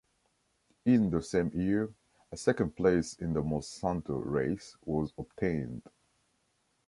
[0.83, 1.93] In the same year,
[2.31, 5.83] a second place in the Monsanto race was obtained.